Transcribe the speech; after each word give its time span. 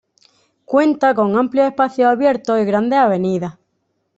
Cuenta 0.65 1.13
con 1.13 1.37
amplios 1.37 1.67
espacios 1.67 2.07
abiertos 2.09 2.59
y 2.59 2.65
grandes 2.65 2.97
avenidas. 2.97 3.59